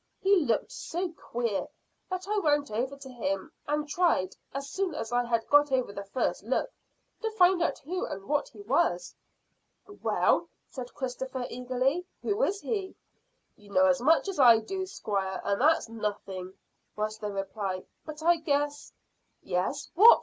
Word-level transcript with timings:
He 0.19 0.35
looked 0.37 0.71
so 0.71 1.09
queer 1.11 1.67
that 2.09 2.27
I 2.27 2.39
went 2.39 2.71
over 2.71 2.97
to 2.97 3.07
him, 3.11 3.51
and 3.67 3.87
tried, 3.87 4.35
as 4.51 4.67
soon 4.67 4.95
as 4.95 5.11
I 5.11 5.23
had 5.25 5.47
got 5.47 5.71
over 5.71 5.93
the 5.93 6.05
first 6.05 6.41
look, 6.41 6.71
to 7.21 7.29
find 7.33 7.61
out 7.61 7.77
who 7.85 8.07
and 8.07 8.25
what 8.27 8.47
he 8.47 8.61
was." 8.63 9.13
"Well," 10.01 10.49
said 10.65 10.91
Christopher 10.95 11.45
eagerly; 11.51 12.07
"who 12.23 12.41
is 12.41 12.61
he?" 12.61 12.95
"You 13.55 13.69
know 13.73 13.85
as 13.85 14.01
much 14.01 14.27
as 14.27 14.39
I 14.39 14.57
do, 14.57 14.87
squire, 14.87 15.39
and 15.43 15.61
that's 15.61 15.87
nothing," 15.87 16.55
was 16.95 17.19
the 17.19 17.31
reply; 17.31 17.83
"but 18.03 18.23
I 18.23 18.37
guess." 18.37 18.91
"Yes: 19.43 19.91
what?" 19.93 20.19